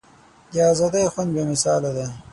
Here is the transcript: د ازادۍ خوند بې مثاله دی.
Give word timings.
د 0.53 0.55
ازادۍ 0.71 1.05
خوند 1.11 1.29
بې 1.35 1.43
مثاله 1.51 1.89
دی. 1.95 2.07